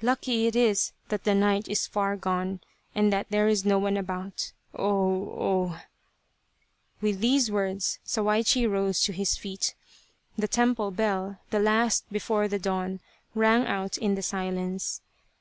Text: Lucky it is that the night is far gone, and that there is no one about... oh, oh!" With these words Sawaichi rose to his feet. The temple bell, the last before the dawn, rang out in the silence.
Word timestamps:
Lucky 0.00 0.46
it 0.46 0.54
is 0.54 0.92
that 1.08 1.24
the 1.24 1.34
night 1.34 1.66
is 1.66 1.88
far 1.88 2.14
gone, 2.16 2.60
and 2.94 3.12
that 3.12 3.26
there 3.30 3.48
is 3.48 3.64
no 3.64 3.80
one 3.80 3.96
about... 3.96 4.52
oh, 4.76 4.86
oh!" 5.32 5.80
With 7.02 7.18
these 7.18 7.50
words 7.50 7.98
Sawaichi 8.06 8.64
rose 8.70 9.00
to 9.00 9.12
his 9.12 9.34
feet. 9.36 9.74
The 10.38 10.46
temple 10.46 10.92
bell, 10.92 11.40
the 11.50 11.58
last 11.58 12.04
before 12.12 12.46
the 12.46 12.60
dawn, 12.60 13.00
rang 13.34 13.66
out 13.66 13.98
in 13.98 14.14
the 14.14 14.22
silence. 14.22 15.00